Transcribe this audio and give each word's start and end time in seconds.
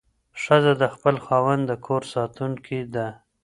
ښځه 0.43 0.73
د 0.81 0.83
خپل 0.93 1.15
خاوند 1.25 1.63
د 1.67 1.71
کور 1.85 2.01
ساتونکې 2.13 2.79
ده. 2.95 3.07